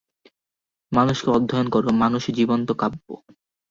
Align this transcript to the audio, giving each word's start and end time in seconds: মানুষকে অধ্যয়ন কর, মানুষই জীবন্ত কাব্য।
মানুষকে 0.91 1.29
অধ্যয়ন 1.31 1.67
কর, 1.69 1.83
মানুষই 2.01 2.31
জীবন্ত 2.39 2.67
কাব্য। 2.81 3.05